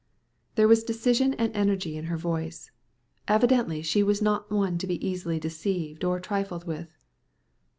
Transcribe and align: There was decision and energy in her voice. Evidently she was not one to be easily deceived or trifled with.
There 0.55 0.67
was 0.67 0.83
decision 0.83 1.35
and 1.35 1.55
energy 1.55 1.95
in 1.95 2.05
her 2.05 2.17
voice. 2.17 2.71
Evidently 3.27 3.83
she 3.83 4.01
was 4.01 4.19
not 4.19 4.49
one 4.51 4.79
to 4.79 4.87
be 4.87 5.07
easily 5.07 5.39
deceived 5.39 6.03
or 6.03 6.19
trifled 6.19 6.65
with. 6.65 6.97